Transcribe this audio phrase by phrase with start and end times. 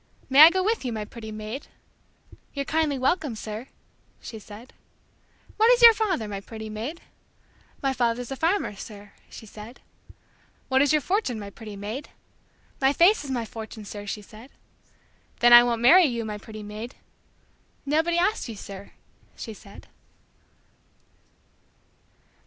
[0.31, 1.67] "May I go with you, my pretty maid?"
[2.55, 3.67] "You're kindly welcome, sir,"
[4.19, 4.73] she said.
[5.57, 7.01] "What is your father, my pretty maid?"
[7.83, 9.79] "My father's a farmer, sir," she said.
[10.69, 12.09] "What is your fortune, my pretty maid?"
[12.81, 14.49] "My face is my fortune, sir," she said.
[15.39, 16.95] "Then I won't marry your my pretty maid."
[17.85, 18.93] "Nobody asked you, sir,"
[19.35, 19.85] she said.